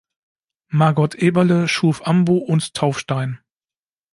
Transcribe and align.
Margot 0.69 1.13
Eberle 1.13 1.67
schuf 1.67 2.07
Ambo 2.07 2.37
und 2.39 2.73
Taufstein. 2.73 3.39